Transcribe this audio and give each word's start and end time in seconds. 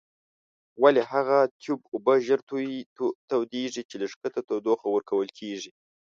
ولې 0.81 1.01
هغه 1.11 1.37
تیوب 1.61 1.81
اوبه 1.93 2.13
ژر 2.27 2.39
تودیږي 3.29 3.83
چې 3.89 3.95
له 4.01 4.05
ښکته 4.11 4.41
تودوخه 4.47 4.87
ورکول 4.91 5.29
کیږي؟ 5.39 5.71